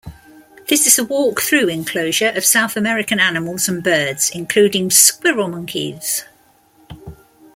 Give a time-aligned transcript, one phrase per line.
[0.67, 6.25] This is a walk-through enclosure of South American animals and birds including squirrel monkeys.